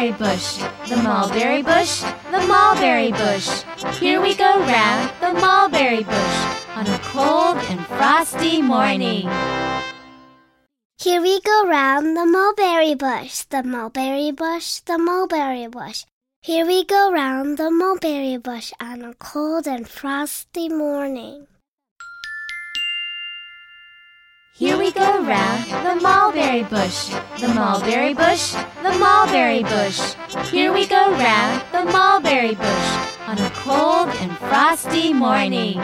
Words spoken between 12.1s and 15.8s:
the mulberry bush, the mulberry bush, the mulberry